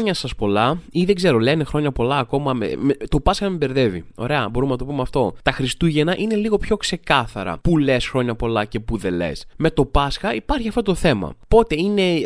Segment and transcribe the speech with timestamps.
[0.00, 0.14] σε όλου.
[0.14, 2.52] Χρόνια σας πολλά, ή δεν ξέρω, λένε χρόνια πολλά ακόμα.
[2.52, 4.04] Με, με, το Πάσχα με μπερδεύει.
[4.14, 5.34] Ωραία, μπορούμε να το πούμε αυτό.
[5.42, 7.58] Τα Χριστούγεννα είναι λίγο πιο ξεκάθαρα.
[7.58, 9.46] Πού λες χρόνια πολλά και πού δεν λες.
[9.56, 11.34] Με το Πάσχα υπάρχει αυτό το θέμα.
[11.48, 12.02] Πότε είναι.
[12.02, 12.20] ε,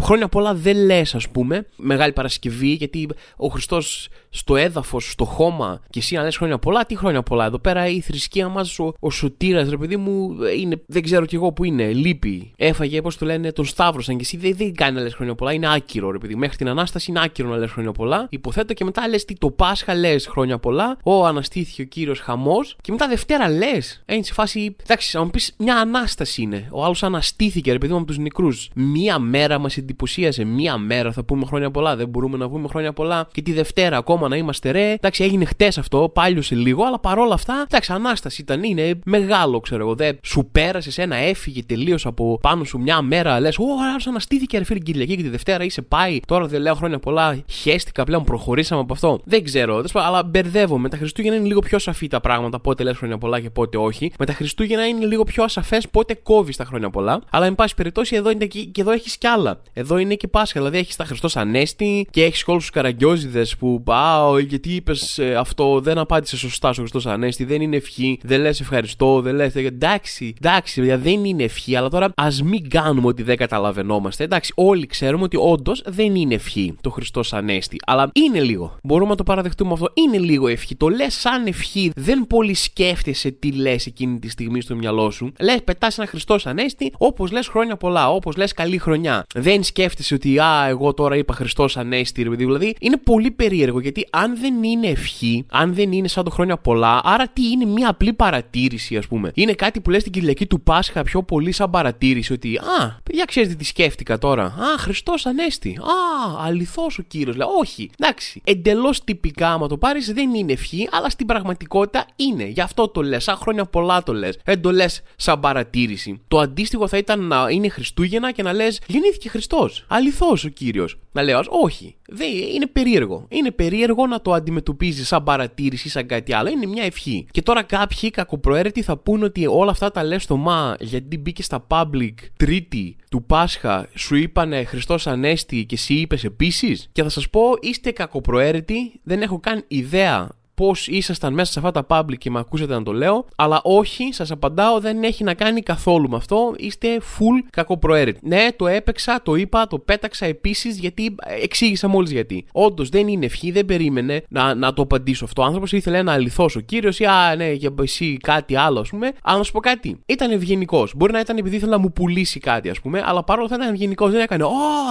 [0.00, 1.66] Χρόνια πολλά δεν λες, ας πούμε.
[1.76, 6.86] Μεγάλη Παρασκευή, γιατί ο Χριστός στο έδαφος, στο χώμα, και εσύ να λες χρόνια πολλά,
[6.86, 7.44] τι χρόνια πολλά.
[7.44, 11.34] Εδώ πέρα η θρησκεία μας, ο, ο σωτήρας, ρε παιδί μου, είναι, δεν ξέρω κι
[11.34, 11.92] εγώ που είναι.
[11.92, 12.52] Λείπει.
[12.56, 15.52] Έφαγε, πώς το λένε, τον Σταύρωσαν και εσύ δεν, δεν κάνει να λες χρόνια πολλά.
[15.52, 16.34] Είναι άκυρο, ρε παιδί.
[16.34, 18.26] Μέχρι την ανάσταση είναι άκυρο να λες χρόνια πολλά.
[18.30, 20.96] Υποθέτω και μετά λες τι το Πάσχα λες χρόνια πολλά.
[21.02, 22.76] Ω, αναστήθηκε ο κύριος χαμός.
[22.80, 24.02] Και μετά Δευτέρα λες.
[24.06, 24.76] Είναι σε φάση.
[24.82, 26.68] Εντάξει, να μου πεις μια ανάσταση είναι.
[26.70, 28.70] Ο άλλος αναστήθηκε, ρε παιδί μου, από τους νεκρούς.
[28.74, 30.44] Μία μέρα μας εντυπωσίασε.
[30.44, 31.96] Μία μέρα θα πούμε χρόνια πολλά.
[31.96, 33.28] Δεν μπορούμε να πούμε χρόνια πολλά.
[33.32, 34.92] Και τη Δευτέρα ακόμα να είμαστε ρε.
[34.92, 37.64] Εντάξει, έγινε χτες αυτό, πάλιωσε λίγο, αλλά παρόλα αυτά.
[37.68, 38.62] Εντάξει, ανάσταση ήταν.
[38.62, 39.94] Είναι μεγάλο, ξέρω εγώ.
[39.94, 43.40] Δεν σου πέρασες ένα, έφυγε τελείως από πάνω σου μια μέρα.
[43.40, 46.20] Λες, Ω, άλλος αναστήθηκε, ρε φίλε Κυριακή και τη Δευτέρα είσαι πάει.
[46.26, 47.42] Τώρα δεν λέω χρόνια πολλά.
[47.50, 49.20] Χαίστηκα πλέον, προχωρήσαμε από αυτό.
[49.24, 50.80] Δεν ξέρω, δεν σπα- αλλά μπερδεύομαι.
[50.80, 52.60] Με τα Χριστούγεννα είναι λίγο πιο σαφή τα πράγματα.
[52.60, 54.12] Πότε λες χρόνια πολλά και πότε όχι.
[54.18, 57.20] Με τα Χριστούγεννα είναι λίγο πιο ασαφές πότε κόβεις τα χρόνια πολλά.
[57.30, 59.62] Αλλά εν πάση περιπτώσει εδώ είναι και, και εδώ έχεις κι άλλα.
[59.72, 60.58] Εδώ είναι και Πάσχα.
[60.58, 65.80] Δηλαδή έχεις τα Χριστός Ανέστη και έχεις όλους τους καραγκιόζιδε που πάω γιατί είπες αυτό,
[65.80, 69.54] δεν απάντησε σωστά στο Χριστός Ανέστη, δεν είναι ευχή, δεν λες ευχαριστώ, δεν λες.
[69.54, 74.24] Εντάξει, εντάξει, παιδιά, δεν είναι ευχή, αλλά τώρα ας μην κάνουμε ότι δεν καταλαβαίνόμαστε.
[74.24, 78.76] Εντάξει, όλοι ξέρουμε ότι όντως δεν είναι ευχή το Χριστός Ανέστη, αλλά είναι λίγο.
[78.82, 79.90] Μπορούμε να το παραδεχτούμε αυτό.
[79.94, 80.76] Είναι λίγο ευχή.
[80.76, 85.32] Το λες σαν ευχή, δεν πολύ σκέφτεσαι τι λες εκείνη τη στιγμή στο μυαλό σου.
[85.40, 89.26] Λες, πετάς ένα Χριστός Ανέστη, όπως λες χρόνια πολλά, όπως λες καλή χρονιά.
[89.34, 92.44] Δεν σκέφτεσαι ότι, α, εγώ τώρα είπα Χριστός Ανέστη, ρε παιδί.
[92.44, 96.56] Δηλαδή, είναι πολύ περίεργο γιατί αν δεν είναι ευχή, αν δεν είναι σαν το χρόνια
[96.56, 99.30] πολλά, άρα τι είναι μια απλή παρατήρηση, ας πούμε.
[99.34, 103.24] Είναι κάτι που λες την Κυριακή του Πάσχα πιο πολύ σαν παρατήρηση ότι, α, παιδιά,
[103.24, 104.44] ξέρετε τι σκέφτηκα τώρα.
[104.44, 105.78] Α, Χριστός Ανέστη.
[105.80, 107.36] Α, αληθό ο κύριος.
[107.36, 107.90] Λέω, όχι.
[107.98, 112.44] Εντάξει, εντελώς τυπικά, άμα το πάρεις, δεν είναι ευχή, αλλά στην πραγματικότητα είναι.
[112.44, 113.22] Γι' αυτό το λες.
[113.22, 114.38] Σαν χρόνια πολλά το λες.
[114.44, 116.20] Δεν το λες σαν παρατήρηση.
[116.28, 119.84] Το αντίστοιχο θα ήταν να είναι Χριστούγεννα και να λες, γεννήθηκε Χριστός.
[119.88, 120.98] Αληθό ο κύριος.
[121.12, 121.94] Να λέω, όχι.
[122.10, 123.26] Δεν, είναι περίεργο.
[123.28, 126.50] Είναι περίεργο να το αντιμετωπίζεις σαν παρατήρηση ή σαν κάτι άλλο.
[126.50, 127.26] Είναι μια ευχή.
[127.30, 131.42] Και τώρα κάποιοι κακοπροαίρετοι θα πούνε ότι όλα αυτά τα λες στο μα γιατί μπήκε
[131.42, 136.88] στα public Τρίτη του Πάσχα, σου είπανε Χριστός Ανέστη και εσύ είπες επίσης.
[136.92, 140.28] Και θα σας πω, είστε κακοπροαίρετοι, δεν έχω καν ιδέα
[140.60, 143.26] πώς ήσασταν μέσα σε αυτά τα public και με ακούσατε να το λέω.
[143.36, 146.54] Αλλά όχι, σας απαντάω, δεν έχει να κάνει καθόλου με αυτό.
[146.56, 148.20] Είστε full κακοπροαίρετοι.
[148.22, 152.44] Ναι, το έπαιξα, το είπα, το πέταξα επίσης γιατί εξήγησα μόλις γιατί.
[152.52, 155.42] Όντως δεν είναι ευχή, δεν περίμενε να, να το απαντήσω αυτό.
[155.42, 158.88] Ο άνθρωπος ήθελε ένα αληθό ο κύριος ή α, ναι, για εσύ κάτι άλλο, ας
[158.88, 159.12] πούμε.
[159.22, 160.00] Αλλά να σου πω κάτι.
[160.06, 160.92] Ήταν ευγενικός.
[160.96, 163.68] Μπορεί να ήταν επειδή ήθελε να μου πουλήσει κάτι, ας πούμε, αλλά παρόλα αυτά ήταν
[163.68, 164.10] ευγενικός.
[164.10, 164.48] Δεν έκανε, Α,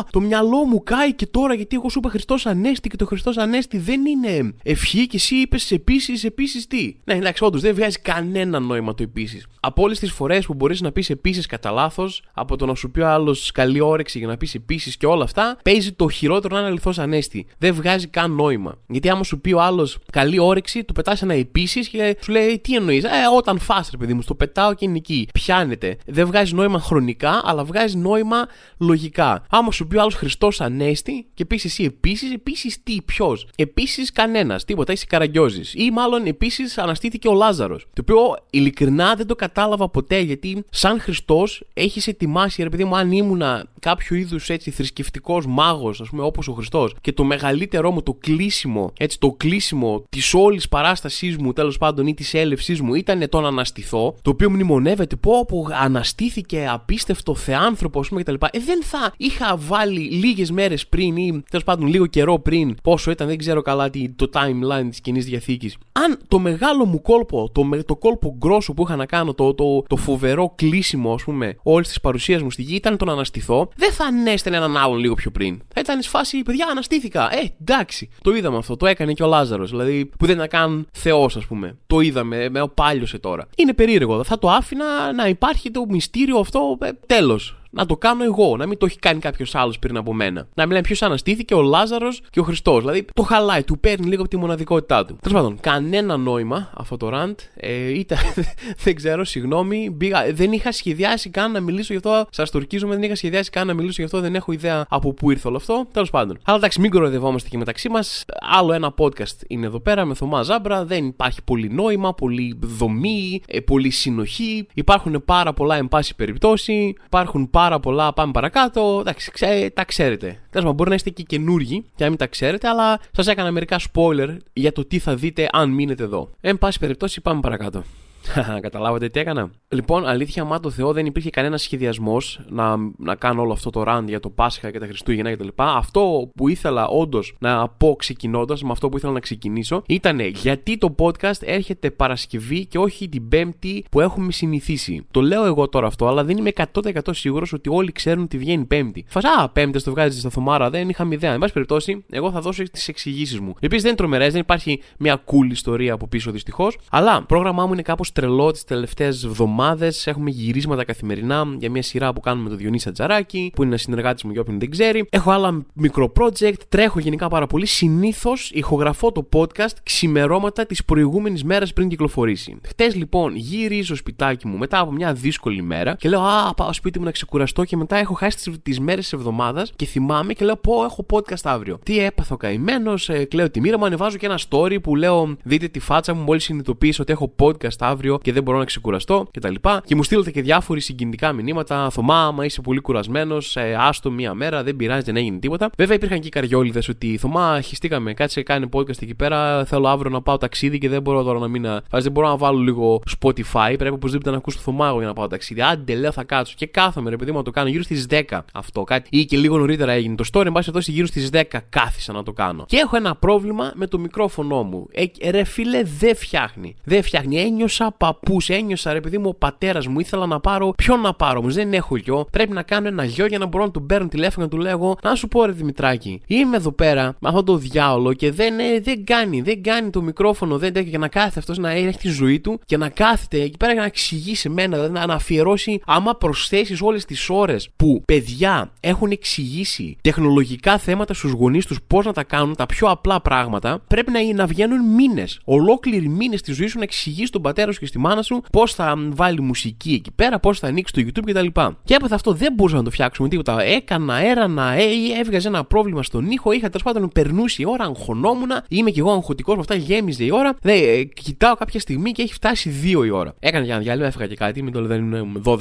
[0.09, 3.37] το μυαλό μου κάει και τώρα γιατί εγώ σου είπα Χριστός Ανέστη και το Χριστός
[3.37, 7.99] Ανέστη δεν είναι ευχή και εσύ είπες επίσης, επίσης τι; Ναι, εντάξει, όντως δεν βγάζει
[7.99, 9.47] κανένα νόημα το επίσης.
[9.59, 12.91] Από όλες τις φορές που μπορείς να πεις επίσης κατά λάθος, από το να σου
[12.91, 16.53] πει ο άλλος καλή όρεξη για να πεις επίσης και όλα αυτά, παίζει το χειρότερο
[16.55, 17.45] να είναι αληθό ανέστη.
[17.57, 18.77] Δεν βγάζει καν νόημα.
[18.87, 22.59] Γιατί άμα σου πει ο άλλος καλή όρεξη, του πετάς ένα επίσης και σου λέει
[22.59, 25.27] τι εννοείς; Ε, όταν φας ρε παιδί μου, στο πετάω και είναι εκεί.
[25.33, 25.97] Πιάνεται.
[26.05, 28.47] Δεν βγάζει νόημα χρονικά, αλλά βγάζει νόημα
[28.77, 29.45] λογικά.
[29.49, 34.11] Άμα σου πει ο άλλος Χριστός ανέστη και πεις εσύ επίσης, επίσης τι, ποιος; Επίσης
[34.11, 35.05] κανένας, τίποτα, είσαι
[35.39, 35.83] καραγκιόζη.
[35.85, 37.85] Ή μάλλον επίσης αναστήθηκε ο Λάζαρος.
[37.93, 42.97] Το οποίο ειλικρινά δεν το κατάλαβα ποτέ γιατί σαν Χριστός έχεις ετοιμάσει, ρε παιδί μου,
[42.97, 47.91] αν ήμουνα κάποιο είδους έτσι θρησκευτικός μάγος, ας πούμε, όπως ο Χριστός, και το μεγαλύτερό
[47.91, 52.81] μου το κλείσιμο, έτσι, το κλείσιμο της όλης παράστασής μου, τέλος πάντων, ή της έλευσής
[52.81, 58.21] μου ήταν το να αναστηθώ, το οποίο μνημονεύεται πω που αναστήθηκε απίστευτο θεάνθρωπο, ας πούμε,
[58.23, 58.33] κτλ.
[58.33, 63.11] Ε, δεν θα είχα βάλει λίγες μέρες πριν ή τέλος πάντων λίγο καιρό πριν, πόσο
[63.11, 65.77] ήταν, δεν ξέρω καλά τι, το timeline της κοινής διαθήκης.
[65.91, 69.53] Αν το μεγάλο μου κόλπο, το, με- το κόλπο γκρόσο που είχα να κάνω, το,
[69.53, 73.11] το, το φοβερό κλείσιμο, ας πούμε, όλης της παρουσίας μου στη γη ήταν το να
[73.11, 75.61] αναστηθώ, δεν θα ανέστελε έναν άλλον λίγο πιο πριν.
[75.73, 77.29] Θα ήταν σε φάση, παιδιά, αναστήθηκα.
[77.33, 78.09] Ε, εντάξει.
[78.21, 78.77] Το είδαμε αυτό.
[78.77, 79.69] Το έκανε και ο Λάζαρος.
[79.69, 81.77] Δηλαδή, που δεν ήταν καν Θεός, ας πούμε.
[81.87, 83.47] Το είδαμε, με πάλιωσε τώρα.
[83.55, 84.23] Είναι περίεργο.
[84.23, 86.77] Θα το άφηνα να υπάρχει το μυστήριο αυτό.
[86.81, 87.53] Ε, Τέλος.
[87.69, 90.47] Να το κάνω εγώ, να μην το έχει κάνει κάποιος άλλος πριν από μένα.
[90.53, 92.79] Να μιλάμε ποιο αναστήθηκε, ο Λάζαρος και ο Χριστός.
[92.79, 95.17] Δηλαδή το χαλάει, του παίρνει λίγο από τη μοναδικότητά του.
[95.21, 97.35] Τέλος πάντων, κανένα νόημα αυτό το rant.
[97.55, 98.17] Ε, ήταν,
[98.83, 99.89] δεν ξέρω, συγγνώμη.
[99.89, 102.27] Μπήγα, δεν είχα σχεδιάσει καν να μιλήσω γι' αυτό.
[102.31, 104.19] Σας τουρκίζομαι, δεν είχα σχεδιάσει καν να μιλήσω γι' αυτό.
[104.19, 105.87] Δεν έχω ιδέα από πού ήρθε όλο αυτό.
[105.91, 106.37] Τέλος πάντων.
[106.43, 108.25] Αλλά εντάξει, μην κοροϊδευόμαστε και μεταξύ μας.
[108.59, 110.85] Άλλο ένα podcast είναι εδώ πέρα με Θωμά Ζάμπρα.
[110.85, 114.67] Δεν υπάρχει πολύ νόημα, πολύ δομή, ε, πολύ συνοχή.
[114.73, 116.95] Υπάρχουν πάρα πολλά εν πάση περιπτώσει.
[117.05, 118.13] Υπάρχουν πάρα πολλά.
[118.13, 118.97] Πάμε παρακάτω.
[118.99, 120.25] Εντάξει, ξέ, τα ξέρετε.
[120.27, 123.51] Τέλος πάντων, μπορεί να είστε και καινούργοι και να μην τα ξέρετε, αλλά σας έκανα
[123.51, 126.29] μερικά spoiler για το τι θα δείτε αν μείνετε εδώ.
[126.41, 127.83] Εν πάση περιπτώσει, πάμε παρακάτω.
[128.61, 129.51] Καταλάβατε τι έκανα.
[129.69, 133.83] Λοιπόν, αλήθεια, μα το Θεό δεν υπήρχε κανένας σχεδιασμός να, να κάνω όλο αυτό το
[133.87, 135.47] run για το Πάσχα και τα Χριστούγεννα κτλ.
[135.55, 140.77] Αυτό που ήθελα όντως να πω ξεκινώντας, με αυτό που ήθελα να ξεκινήσω, ήταν γιατί
[140.77, 145.05] το podcast έρχεται Παρασκευή και όχι την Πέμπτη που έχουμε συνηθίσει.
[145.11, 148.65] Το λέω εγώ τώρα αυτό, αλλά δεν είμαι 100% σίγουρος ότι όλοι ξέρουν ότι βγαίνει
[148.65, 149.05] Πέμπτη.
[149.07, 151.33] Φασά, Πέμπτη το βγάζεις στα θωμάρα, δεν είχαμε ιδέα.
[151.33, 153.53] Εν πάση περιπτώσει, εγώ θα δώσω τις εξηγήσεις μου.
[153.59, 157.65] Οι οποίες δεν είναι τρομερές, δεν υπάρχει μια cool ιστορία από πίσω δυστυχώς, αλλά πρόγραμμά
[157.65, 160.07] μου είναι κάπως τρελό τις τελευταίες εβδομάδες.
[160.07, 163.79] Έχουμε γυρίσματα καθημερινά για μια σειρά που κάνουμε με τον Διονύση Ατζαράκη, που είναι ένα
[163.79, 165.05] συνεργάτης μου για όποιον δεν ξέρει.
[165.09, 167.65] Έχω άλλα μικρό project, τρέχω γενικά πάρα πολύ.
[167.65, 172.57] Συνήθως ηχογραφώ το podcast ξημερώματα τη προηγούμενη μέρα πριν κυκλοφορήσει.
[172.67, 176.99] Χτες λοιπόν γυρίζω σπιτάκι μου μετά από μια δύσκολη μέρα και λέω Α, πάω σπίτι
[176.99, 180.55] μου να ξεκουραστώ και μετά έχω χάσει τις μέρες της εβδομάδας και θυμάμαι και λέω
[180.55, 181.79] Πω, έχω podcast αύριο.
[181.83, 185.67] Τι έπαθω καημένος, ε, κλαίω τη μοίρα μου, ανεβάζω και ένα story που λέω Δείτε
[185.67, 189.53] τη φάτσα μου μόλις συνειδητοποίησα ότι έχω podcast αύριο και δεν μπορώ να ξεκουραστώ κτλ.
[189.53, 191.89] Και, και μου στείλετε και διάφοροι συγκινητικά μηνύματα.
[191.89, 195.69] Θωμά, άμα είσαι πολύ κουρασμένος, ε, άστο μία μέρα, δεν πειράζει, δεν έγινε τίποτα.
[195.77, 199.65] Βέβαια υπήρχαν και καριόλιδες ότι Θωμά, χιστήκαμε, κάτσε κάνει podcast εκεί πέρα.
[199.65, 201.63] Θέλω αύριο να πάω ταξίδι και δεν μπορώ τώρα να μην.
[201.63, 203.73] Φάζει, δεν μπορώ να βάλω λίγο Spotify.
[203.77, 205.61] Πρέπει οπωσδήποτε να ακούσω το Θωμά για να πάω ταξίδι.
[205.61, 208.39] Άντε, λέω θα κάτσω και κάθομαι, ρε παιδί μου να το κάνω γύρω στις 10
[208.53, 209.09] αυτό κάτι.
[209.11, 212.33] Ή και λίγο νωρίτερα έγινε το story, εν πάση γύρω στις 10 κάθισα να το
[212.33, 212.65] κάνω.
[212.67, 214.87] Και έχω ένα πρόβλημα με το μικρόφωνο μου.
[214.91, 216.75] Ε, ρε φίλε, δεν φτιάχνει.
[216.83, 217.39] Δεν φτιάχνει.
[217.39, 219.99] Ένιωσα παππούς, ένιωσα ρε παιδί μου ο πατέρας μου.
[219.99, 220.73] Ήθελα να πάρω.
[220.77, 222.27] Ποιον να πάρω όμως, δεν έχω γιο.
[222.31, 224.67] Πρέπει να κάνω ένα γιο για να μπορώ να του παίρνω τηλέφωνο και να του
[224.67, 228.59] λέω Να σου πω ρε Δημητράκη, είμαι εδώ πέρα με αυτό το διάολο και δεν,
[228.59, 230.89] ε, δεν κάνει, δεν κάνει το μικρόφωνο, δεν τέτοιο.
[230.89, 233.81] Για να κάθεται αυτός να έχει τη ζωή του και να κάθεται εκεί πέρα για
[233.81, 239.11] να εξηγεί σε μένα, δηλαδή να αφιερώσει, άμα προσθέσεις όλες τις ώρες που παιδιά έχουν
[239.11, 244.11] εξηγήσει τεχνολογικά θέματα στους γονείς τους πώς να τα κάνουν, τα πιο απλά πράγματα, πρέπει
[244.11, 245.39] να, να βγαίνουν μήνες.
[245.43, 248.73] Ολόκληροι μήνες της ζωής σου να εξηγείς τον πατέρα σου και στη μάνα σου πώς
[248.73, 251.45] θα βάλει μουσική εκεί πέρα, πώς θα ανοίξει το YouTube κτλ.
[251.45, 253.63] Και, και έπαθε αυτό δεν μπορούσα να το φτιάξουμε τίποτα.
[253.63, 254.83] Έκανα, έρανα, ε,
[255.19, 259.11] έβγαζε ένα πρόβλημα στον ήχο, είχα τέλος πάντων περνούσε η ώρα, αγχωνόμουν, είμαι κι εγώ
[259.11, 260.55] αγχωτικός με αυτά, γέμιζε η ώρα.
[260.61, 263.35] Δε, ε, κοιτάω κάποια στιγμή και έχει φτάσει 2 η ώρα.
[263.39, 265.55] Έκανα για ένα διάλειμμα, έφυγα και κάτι, μην το δεν είναι 12-2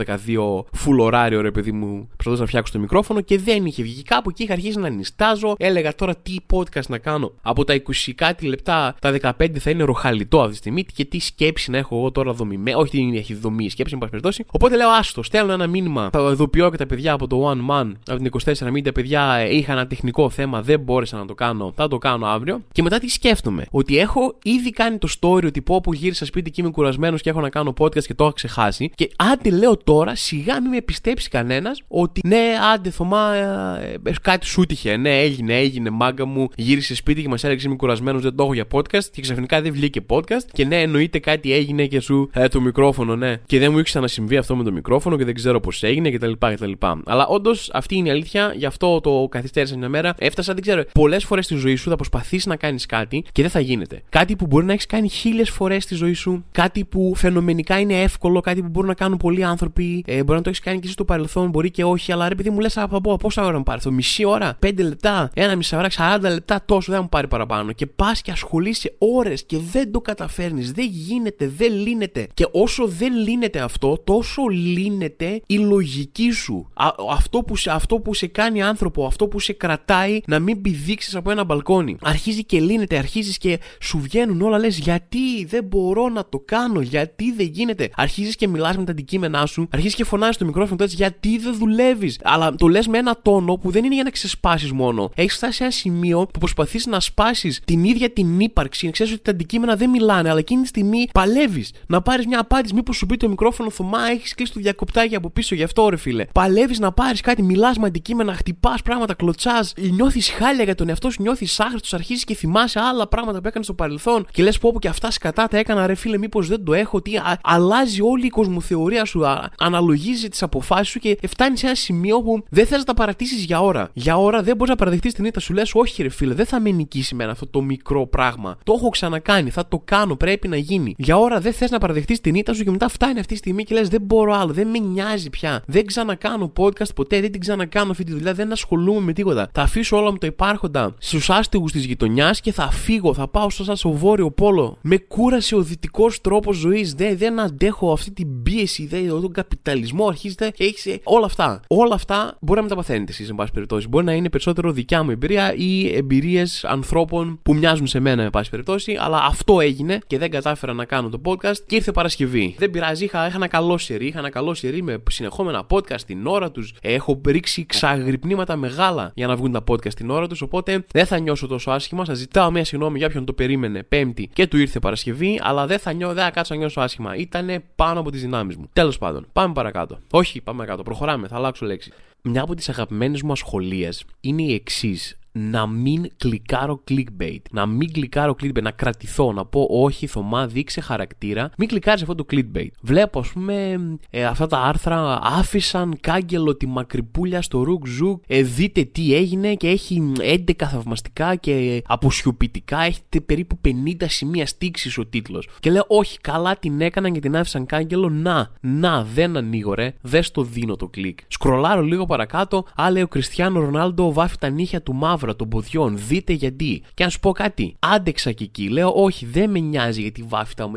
[0.58, 4.02] full ωράριο ρε παιδί μου, προσπαθούσα να φτιάξω το μικρόφωνο και δεν είχε βγει.
[4.02, 7.32] Κάπου εκεί είχα αρχίσει να νιστάζω, έλεγα τώρα τι podcast να κάνω.
[7.42, 11.18] Από τα 20 κάτι λεπτά, τα 15 θα είναι ροχαλιτό αυτή τη στιγμή και τι
[11.18, 12.76] σκέψη να έχω εγώ τώρα δομημένη.
[12.76, 14.44] Όχι την έχει δομή η σκέψη, εν πάση περιπτώσει.
[14.50, 16.08] Οπότε λέω άστο, στέλνω ένα μήνυμα.
[16.12, 19.56] Θα ειδοποιώ και τα παιδιά από το One Man, από την 24 Media, παιδιά ε,
[19.56, 21.72] είχα ένα τεχνικό θέμα, δεν μπόρεσα να το κάνω.
[21.76, 22.62] Θα το κάνω αύριο.
[22.72, 23.66] Και μετά τι σκέφτομαι.
[23.70, 27.30] Ότι έχω ήδη κάνει το story ότι πω που γύρισα σπίτι και είμαι κουρασμένος και
[27.30, 28.90] έχω να κάνω podcast και το έχω ξεχάσει.
[28.94, 32.42] Και άντε λέω τώρα, σιγά μην με πιστέψει κανένας ότι ναι,
[32.74, 34.96] άντε Θωμά, ε, ε, κάτι σου τύχε.
[34.96, 38.54] Ναι, έγινε, έγινε, μάγκα μου, γύρισε σπίτι και μας έλεγε είμαι κουρασμένος, δεν το έχω
[38.54, 40.44] για podcast και ξαφνικά δεν βγήκε podcast.
[40.52, 43.36] Και ναι, εννοείται κάτι έγινε και σου ε, το μικρόφωνο, ναι.
[43.46, 46.32] Και δεν μου έχει ξανασυμβεί αυτό με το μικρόφωνο και δεν ξέρω πώς έγινε κτλ.
[46.38, 46.72] κτλ.
[47.04, 50.14] Αλλά όντως αυτή είναι η αλήθεια, γι' αυτό το καθυστέρησα μια μέρα.
[50.18, 53.50] Έφτασα, δεν ξέρω, πολλές φορές στη ζωή σου θα προσπαθήσει να κάνεις κάτι και δεν
[53.50, 54.02] θα γίνεται.
[54.08, 58.02] Κάτι που μπορεί να έχεις κάνει χίλιες φορές στη ζωή σου, κάτι που φαινομενικά είναι
[58.02, 60.84] εύκολο, κάτι που μπορούν να κάνουν πολλοί άνθρωποι, ε, μπορεί να το έχεις κάνει και
[60.84, 63.56] εσύ στο παρελθόν, μπορεί και όχι, αλλά ρε παιδί μου λες από πω πόσα ώρα
[63.56, 67.08] μου πάρει αυτό, μισή ώρα, πέντε λεπτά, ένα μισή ώρα, 40 λεπτά, τόσο δεν μου
[67.08, 67.72] πάρει παραπάνω.
[67.72, 72.26] Και πας και ασχολείσαι ώρες και δεν το καταφέρνεις, δεν γίνεται, δεν λύνεται.
[72.34, 76.70] Και όσο δεν λύνεται αυτό, τόσο λύνεται η λογική σου.
[76.74, 81.14] Α, αυτό, που, αυτό που σε κάνει άνθρωπο, αυτό που σε κρατάει να μην πηδήξεις
[81.14, 81.96] από ένα μπαλκόνι.
[82.02, 86.80] Αρχίζει και λύνεται, αρχίζεις και σου βγαίνουν όλα, λες γιατί δεν μπορώ να το κάνω,
[86.80, 87.90] γιατί δεν γίνεται.
[87.96, 91.54] Αρχίζεις και μιλάς με τα αντικείμενά σου, αρχίζεις και φωνάζεις στο μικρόφωνο έτσι γιατί δεν
[91.58, 92.18] δουλεύεις.
[92.22, 95.10] Αλλά το λες με ένα τόνο που δεν είναι για να ξεσπάσεις μόνο.
[95.14, 99.12] Έχεις φτάσει σε ένα σημείο που προσπαθείς να σπάσεις την ίδια την ύπαρξη, να ξέρεις
[99.12, 102.74] ότι τα αντικείμενα δεν μιλάνε, αλλά εκείνη τη στιγμή παλεύεις να πάρεις μια απάντηση.
[102.74, 105.96] Μήπως σου πει το μικρόφωνο Θωμά, έχεις κλείσει το διακοπτάκι από πίσω γι' αυτό, ρε
[105.96, 106.24] φίλε.
[106.32, 111.10] Παλεύεις να πάρεις κάτι, μιλάς με αντικείμενα, χτυπάς πράγματα, κλωτσάς, νιώθεις χάλια για τον εαυτό
[111.10, 114.76] σου, νιώθεις άχρηστο, αρχίζεις και θυμάσαι άλλα πράγματα που έκανες στο παρελθόν και λες πω
[114.78, 118.26] και αυτά σκατά τα έκανα, ρε φίλε, μήπως δεν το έχω, τι α, αλλάζει όλη
[118.26, 122.66] η κοσμοθεωρία σου, α, αναλογίζει τις αποφάσεις σου και φτάνεις σε ένα σημείο που δεν
[122.66, 123.90] θες να τα παρατήσεις για ώρα.
[123.92, 126.60] Για ώρα δεν μπορείς να παραδεχτείς την ήττα σου, λες, όχι, ρε φίλε, δεν θα
[126.60, 128.58] με νικήσει με αυτό το μικρό πράγμα.
[128.64, 130.94] Το έχω ξανακάνει, θα το κάνω, πρέπει να γίνει.
[130.98, 133.64] Για ώρα δεν θες να παραδεχτείς την ήττα σου και μετά φτάνει αυτή τη στιγμή
[133.64, 135.62] και λες: Δεν μπορώ άλλο, δεν με νοιάζει πια.
[135.66, 139.48] Δεν ξανακάνω podcast ποτέ, δεν την ξανακάνω αυτή τη δουλειά, δεν ασχολούμαι με τίποτα.
[139.52, 143.50] Θα αφήσω όλα μου το υπάρχοντα στους άστεγους της γειτονιάς και θα φύγω, θα πάω
[143.50, 144.78] στο βόρειο πόλο.
[144.82, 146.94] Με κούρασε ο δυτικό τρόπος ζωής.
[146.94, 151.60] Δεν, δεν αντέχω αυτή την πίεση, δεν, τον καπιταλισμό αρχίζεται και έχεις όλα αυτά.
[151.66, 153.88] Όλα αυτά μπορεί να με τα παθαίνετε εσείς, εν πάση περιπτώσει.
[153.88, 158.30] Μπορεί να είναι περισσότερο δικιά μου εμπειρία ή εμπειρίες ανθρώπων που μοιάζουν σε μένα, εν
[158.30, 158.96] πάση περιπτώσει.
[159.00, 162.54] Αλλά αυτό έγινε και δεν κατάφερα να κάνω το podcast και ήρθε Παρασκευή.
[162.58, 164.06] Δεν πειράζει, είχα, είχα ένα καλό σερί.
[164.06, 166.74] Είχα ένα καλό σερί με συνεχόμενα podcast την ώρα τους.
[166.80, 170.40] Έχω ρίξει ξαγρυπνήματα μεγάλα για να βγουν τα podcast την ώρα τους.
[170.40, 172.04] Οπότε δεν θα νιώσω τόσο άσχημα.
[172.04, 175.40] Σας ζητάω μια συγγνώμη για ποιον το περίμενε Πέμπτη και του ήρθε Παρασκευή.
[175.42, 177.16] Αλλά δεν θα, νιώ, δεν θα κάτσω να νιώσω άσχημα.
[177.16, 178.68] Ήτανε πάνω από τις δυνάμεις μου.
[178.72, 179.98] Τέλος πάντων, πάμε παρακάτω.
[180.10, 180.82] Όχι, πάμε κάτω.
[180.82, 181.92] Προχωράμε, θα αλλάξω λέξη.
[182.22, 187.42] Μια από τις αγαπημένες μου ασχολίες είναι η εξής να μην κλικάρω clickbait.
[187.50, 191.50] Να μην κλικάρω clickbait, να κρατηθώ, να πω όχι, Θωμά, δείξε χαρακτήρα.
[191.58, 192.68] Μην κλικάρεις αυτό το clickbait.
[192.80, 193.78] Βλέπω, ας πούμε,
[194.10, 198.22] ε, αυτά τα άρθρα άφησαν κάγκελο τη μακρυπούλια στο ρουκ ζουκ.
[198.26, 202.80] Ε, δείτε τι έγινε και έχει 11 θαυμαστικά και αποσιοποιητικά.
[202.80, 205.48] Έχετε περίπου 50 σημεία στήξης ο τίτλος.
[205.60, 208.08] Και λέω, Όχι, καλά την έκαναν και την άφησαν κάγκελο.
[208.08, 209.94] Να, να, δεν ανοίγω, ρε.
[210.00, 211.18] Δεν στο δίνω το κλικ.
[211.28, 212.64] Σκρολάρω λίγο παρακάτω.
[212.82, 216.82] Α, λέει ο Κριστιανό Ρονάλντο βάφει τα νύχια του μαύρα των ποδιών, δείτε γιατί.
[216.94, 218.68] Και αν σου πω κάτι, άντεξα και εκεί.
[218.68, 220.70] Λέω, Όχι, δεν με νοιάζει γιατί βάφει τα.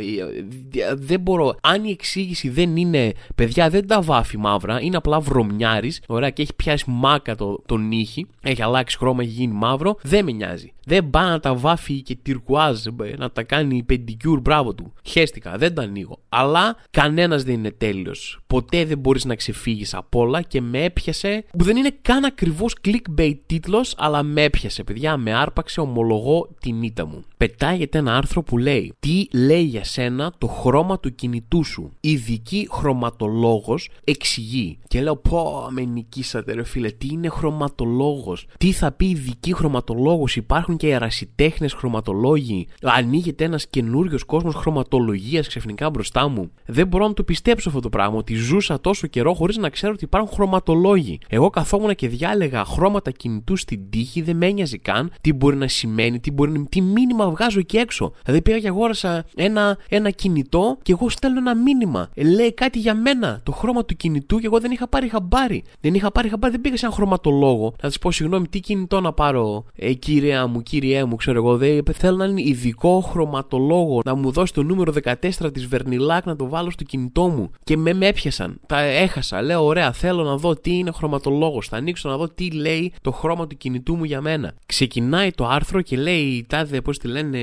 [0.76, 1.56] Ε, δεν μπορώ.
[1.62, 6.42] Αν η εξήγηση δεν είναι, παιδιά, δεν τα βάφει μαύρα, είναι απλά βρωμιάρης, ωραία, και
[6.42, 10.74] έχει πιάσει μάκα το, το νύχι, έχει αλλάξει χρώμα, έχει γίνει μαύρο, δεν με νοιάζει.
[10.92, 12.80] Δεν πάει να τα βάφει και τυρκουάζ,
[13.18, 14.94] να τα κάνει πεντικιούρ, μπράβο του.
[15.04, 16.20] Χαίστηκα, δεν τα ανοίγω.
[16.30, 18.40] Αλλά κανένας δεν είναι τέλειος.
[18.48, 21.44] Ποτέ δεν μπορείς να ξεφύγεις από όλα και με έπιασε.
[21.58, 25.18] που δεν είναι καν ακριβώς clickbait τίτλος, αλλά με έπιασε, παιδιά.
[25.18, 27.24] Με άρπαξε, ομολογώ την ήττα μου.
[27.38, 31.92] Πετάγεται ένα άρθρο που λέει Τι λέει για σένα το χρώμα του κινητού σου.
[32.00, 34.80] Ειδική χρωματολόγος εξηγεί.
[34.88, 40.36] Και λέω, Πω, με νικήσατε, ρε φίλε, τι είναι χρωματολόγος; Τι θα πει ειδική χρωματολόγος,
[40.36, 42.68] υπάρχουν και ερασιτέχνες χρωματολόγοι.
[42.82, 46.52] Ανοίγεται ένας καινούριος κόσμος χρωματολογίας ξαφνικά μπροστά μου.
[46.66, 49.94] Δεν μπορώ να το πιστέψω αυτό το πράγμα, ότι ζούσα τόσο καιρό χωρίς να ξέρω
[49.94, 51.20] ότι υπάρχουν χρωματολόγοι.
[51.28, 55.68] Εγώ καθόμουν και διάλεγα χρώματα κινητού στην τύχη, δεν με ένοιαζε καν τι μπορεί να
[55.68, 58.14] σημαίνει, τι, μπορεί, τι μήνυμα βγάζω εκεί έξω.
[58.24, 62.10] Δηλαδή πήγα και αγόρασα ένα, ένα κινητό και εγώ στέλνω ένα μήνυμα.
[62.14, 65.64] Ε, λέει κάτι για μένα, το χρώμα του κινητού και εγώ δεν είχα πάρει χαμπάρι.
[65.82, 67.74] Δεν είχα πάρει χαμπάρι, δεν πήγα σε ένα χρωματολόγο.
[67.82, 71.58] Να της πω συγγνώμη, τι κινητό να πάρω, ε, κύρια μου, κύριέ μου, ξέρω εγώ.
[71.58, 76.50] Δεν θέλω έναν ειδικό χρωματολόγο να μου δώσει το νούμερο 14 της Βερνιλάκ να το
[76.50, 77.50] βάλω στο κινητό μου.
[77.64, 78.60] Και με, με έπιασαν.
[78.68, 79.42] Τα έχασα.
[79.42, 81.68] Λέω, ωραία, θέλω να δω τι είναι χρωματολόγος.
[81.68, 84.54] Θα ανοίξω να δω τι λέει το χρώμα του κινητού μου για μένα.
[84.66, 87.40] Ξεκινάει το άρθρο και λέει, τάδε, πώς τη λένε,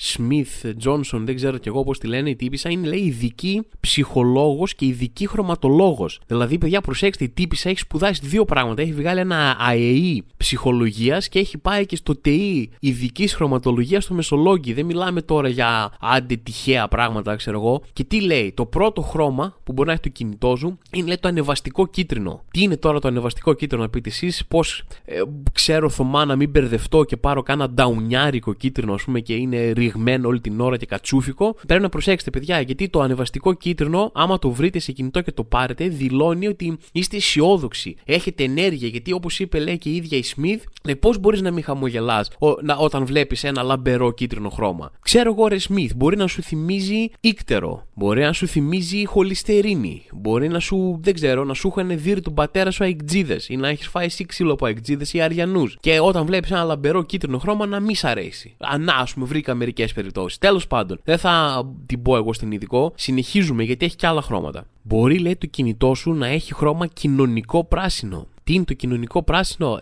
[0.00, 4.74] Smith, Johnson, δεν ξέρω κι εγώ πώς τη λένε, η τύπησα, είναι λέει ειδική ψυχολόγος
[4.74, 6.20] και ειδική χρωματολόγος.
[6.26, 8.82] Δηλαδή, παιδιά, προσέξτε, η τύπησα έχει σπουδάσει δύο πράγματα.
[8.82, 12.16] Έχει βγάλει ένα ΑΕΗ ψυχολογίας και έχει πάει και στο
[12.52, 14.72] ΤΕΗ ειδική χρωματολογία στο Μεσολόγγι.
[14.72, 17.82] Δεν μιλάμε τώρα για άντε τυχαία πράγματα, ξέρω εγώ.
[17.92, 21.18] Και τι λέει, το πρώτο χρώμα που μπορεί να έχει το κινητό σου είναι λέει,
[21.20, 22.42] το ανεβαστικό κίτρινο.
[22.50, 25.20] Τι είναι τώρα το ανεβαστικό κίτρινο, να πείτε εσείς, πώς ε,
[25.52, 30.28] ξέρω Θωμά να μην μπερδευτώ και πάρω κάνα νταουνιάρικο κίτρινο, ας πούμε, και είναι ρηγμένο
[30.28, 31.56] όλη την ώρα και κατσούφικο.
[31.66, 35.44] Πρέπει να προσέξετε, παιδιά, γιατί το ανεβαστικό κίτρινο, άμα το βρείτε σε κινητό και το
[35.44, 38.88] πάρετε, δηλώνει ότι είστε αισιόδοξοι, έχετε ενέργεια.
[38.88, 42.30] Γιατί όπως είπε, λέει και η ίδια η Smith, λέει πώς μπορείς να μην χαμογελάς
[42.78, 44.90] όταν βλέπεις ένα λαμπερό κίτρινο χρώμα.
[45.00, 50.48] Ξέρω εγώ, ρε Smith, μπορεί να σου θυμίζει ίκτερο, μπορεί να σου θυμίζει χολυστερίνη, μπορεί
[50.48, 53.88] να σου, δεν ξέρω, να σου είχαν δει τον πατέρα σου αεκτζίδες ή να έχεις
[53.88, 55.76] φάει εσύ ξύλο από αεκτζίδες ή αριανούς.
[55.80, 58.54] Και όταν βλέπεις ένα λαμπερό κίτρινο χρώμα να μη σ' αρέσει.
[58.58, 60.38] Ανά, ας πούμε, βρήκα μερικές περιπτώσεις.
[60.38, 62.92] Τέλος πάντων, δεν θα την πω εγώ στην ειδικό.
[62.94, 64.66] Συνεχίζουμε γιατί έχει και άλλα χρώματα.
[64.82, 68.26] Μπορεί, λέει, το κινητό σου να έχει χρώμα κοινωνικό πράσινο.
[68.52, 69.78] Τι είναι το κοινωνικό πράσινο,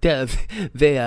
[0.00, 0.24] ε,
[0.72, 0.98] δε,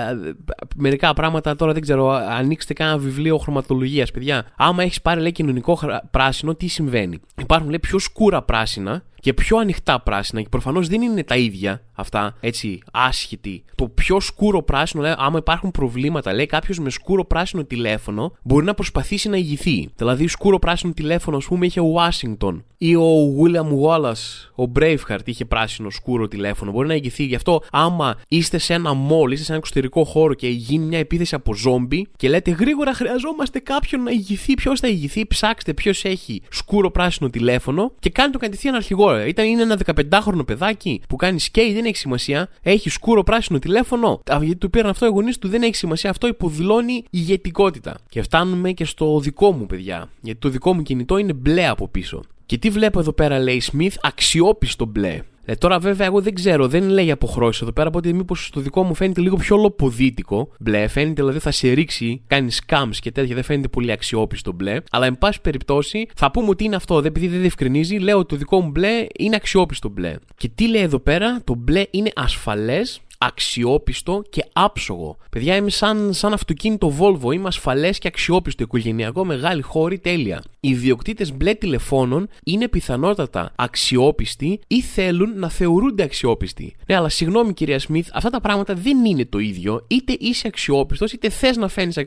[0.76, 2.08] μερικά πράγματα τώρα δεν ξέρω.
[2.10, 4.46] Ανοίξτε κάνα βιβλίο χρωματολογίας, παιδιά.
[4.56, 5.78] Άμα έχεις πάρει λέει κοινωνικό
[6.10, 11.02] πράσινο, τι συμβαίνει; Υπάρχουν λέει πιο σκούρα πράσινα και πιο ανοιχτά πράσινα και προφανώς δεν
[11.02, 13.64] είναι τα ίδια αυτά, έτσι, άσχετοι.
[13.74, 18.64] Το πιο σκούρο πράσινο, λέει, άμα υπάρχουν προβλήματα, λέει κάποιος με σκούρο πράσινο τηλέφωνο μπορεί
[18.64, 19.88] να προσπαθήσει να ηγηθεί.
[19.96, 25.18] Δηλαδή, σκούρο πράσινο τηλέφωνο, ας πούμε, είχε ο Ουάσιγκτον ή ο William Wallace, ο Braveheart
[25.24, 26.70] είχε πράσινο σκούρο τηλέφωνο.
[26.70, 27.24] Μπορεί να ηγηθεί.
[27.24, 30.98] Γι' αυτό, άμα είστε σε ένα μόλ, είστε σε ένα εξωτερικό χώρο και γίνει μια
[30.98, 36.04] επίθεση από ζόμπι και λέτε γρήγορα χρειαζόμαστε κάποιον να ηγηθεί, ποιος θα ηγηθεί, ψάξτε ποιος
[36.04, 39.78] έχει σκούρο πράσινο τηλέφωνο και κάντε το κατευθείαν αρχηγό ξέρω, ήταν είναι ένα
[40.10, 42.48] 15χρονο παιδάκι που κάνει skate, δεν έχει σημασία.
[42.62, 44.22] Έχει σκούρο πράσινο τηλέφωνο.
[44.40, 46.10] Γιατί του πήραν αυτό οι γονείς του, δεν έχει σημασία.
[46.10, 47.96] Αυτό υποδηλώνει ηγετικότητα.
[48.08, 50.08] Και φτάνουμε και στο δικό μου, παιδιά.
[50.20, 52.22] Γιατί το δικό μου κινητό είναι μπλε από πίσω.
[52.48, 55.22] Και τι βλέπω εδώ πέρα, λέει Smith, αξιόπιστο μπλε.
[55.44, 58.82] Ε, τώρα βέβαια εγώ δεν ξέρω, δεν λέει αποχρώσεις εδώ πέρα, οπότε μήπως το δικό
[58.82, 60.86] μου φαίνεται λίγο πιο λοποδίτικο μπλε.
[60.86, 64.76] Φαίνεται δηλαδή θα σε ρίξει, κάνει scams και τέτοια, δεν φαίνεται πολύ αξιόπιστο μπλε.
[64.90, 68.36] Αλλά εν πάση περιπτώσει θα πούμε ότι είναι αυτό, επειδή δεν διευκρινίζει, λέω ότι το
[68.36, 70.14] δικό μου μπλε είναι αξιόπιστο μπλε.
[70.36, 75.16] Και τι λέει εδώ πέρα, το μπλε είναι ασφαλές αξιόπιστο και άψογο.
[75.30, 77.32] Παιδιά, είμαι σαν, σαν αυτοκίνητο Volvo.
[77.32, 78.62] Είμαι ασφαλές και αξιόπιστο.
[78.62, 80.42] Οικογενειακό, μεγάλη χώρη, τέλεια.
[80.60, 86.76] Οι ιδιοκτήτες μπλε τηλεφώνων είναι πιθανότατα αξιόπιστοι ή θέλουν να θεωρούνται αξιόπιστοι.
[86.86, 89.84] Ναι, αλλά συγγνώμη κυρία Σμιθ, αυτά τα πράγματα δεν είναι το ίδιο.
[89.88, 91.98] Είτε είσαι αξιόπιστος, είτε θες να φαίνεις